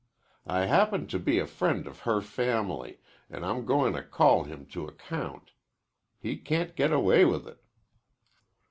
[0.47, 4.65] I happen to be a friend of her family, an' I'm goin' to call him
[4.73, 5.51] to account.
[6.19, 7.63] He can't get away with it."